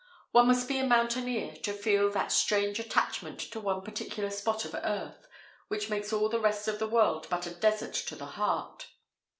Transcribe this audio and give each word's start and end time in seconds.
One 0.31 0.47
must 0.47 0.67
be 0.67 0.79
a 0.79 0.83
mountaineer 0.83 1.57
to 1.57 1.73
feel 1.73 2.09
that 2.13 2.31
strange 2.31 2.79
attachment 2.79 3.37
to 3.41 3.59
one 3.59 3.83
particular 3.83 4.31
spot 4.31 4.65
of 4.65 4.73
earth 4.73 5.27
which 5.67 5.91
makes 5.91 6.11
all 6.11 6.27
the 6.27 6.39
rest 6.41 6.67
of 6.67 6.79
the 6.79 6.87
world 6.89 7.27
but 7.29 7.45
a 7.45 7.53
desert 7.53 7.93
to 7.93 8.15
the 8.15 8.25
heart. 8.25 8.87